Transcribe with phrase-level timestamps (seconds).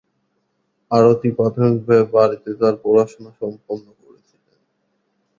[0.91, 4.59] আরতি প্রাথমিকভাবে বাড়িতে তাঁর পড়াশোনা সম্পন্ন করেছিলেন।